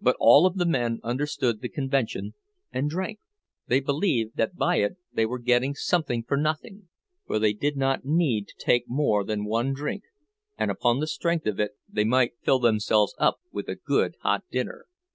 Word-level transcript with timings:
But 0.00 0.16
all 0.18 0.46
of 0.46 0.56
the 0.56 0.64
men 0.64 0.98
understood 1.04 1.60
the 1.60 1.68
convention 1.68 2.32
and 2.72 2.88
drank; 2.88 3.18
they 3.66 3.78
believed 3.78 4.38
that 4.38 4.56
by 4.56 4.76
it 4.76 4.96
they 5.12 5.26
were 5.26 5.38
getting 5.38 5.74
something 5.74 6.24
for 6.26 6.38
nothing—for 6.38 7.38
they 7.38 7.52
did 7.52 7.76
not 7.76 8.02
need 8.06 8.48
to 8.48 8.54
take 8.56 8.88
more 8.88 9.22
than 9.22 9.44
one 9.44 9.74
drink, 9.74 10.04
and 10.56 10.70
upon 10.70 11.00
the 11.00 11.06
strength 11.06 11.46
of 11.46 11.60
it 11.60 11.72
they 11.86 12.04
might 12.04 12.38
fill 12.42 12.60
themselves 12.60 13.14
up 13.18 13.40
with 13.52 13.68
a 13.68 13.74
good 13.76 14.14
hot 14.22 14.44
dinner. 14.50 14.86